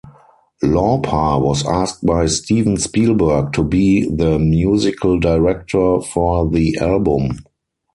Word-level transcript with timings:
Lauper 0.63 1.39
was 1.39 1.63
asked 1.63 2.03
by 2.03 2.25
Steven 2.25 2.75
Spielberg 2.77 3.53
to 3.53 3.63
be 3.63 4.09
the 4.09 4.39
musical 4.39 5.19
director 5.19 6.01
for 6.01 6.49
the 6.49 6.75
album. 6.81 7.37